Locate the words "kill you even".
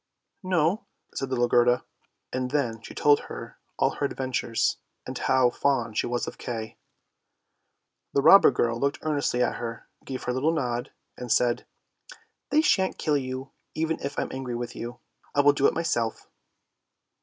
12.97-13.99